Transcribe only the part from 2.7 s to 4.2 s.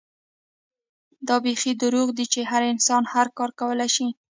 انسان هر کار کولے شي